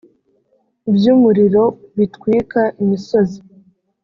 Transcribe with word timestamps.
by 0.93 1.05
umuriro 1.13 1.63
bitwika 1.97 2.61
imisozi 2.81 3.39